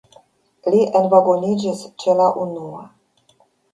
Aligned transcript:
Li 0.75 0.79
envagoniĝis 1.01 1.85
ĉe 2.05 2.17
la 2.21 2.31
unua. 2.47 2.83